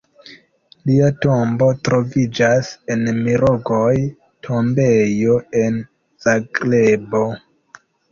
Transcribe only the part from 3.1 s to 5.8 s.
Mirogoj-tombejo en